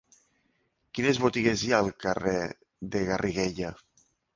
Quines 0.99 1.21
botigues 1.25 1.67
hi 1.67 1.71
ha 1.75 1.85
al 1.85 1.95
carrer 2.07 2.37
de 2.97 3.07
Garriguella? 3.15 3.77